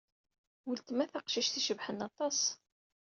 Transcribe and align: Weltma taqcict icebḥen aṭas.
Weltma 0.65 1.05
taqcict 1.11 1.59
icebḥen 1.59 1.99
aṭas. 2.07 2.39